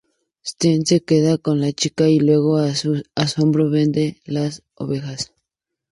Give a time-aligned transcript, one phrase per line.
[0.49, 5.31] Sweet se queda con la chica, y luego, a su asombro, vende las ovejas.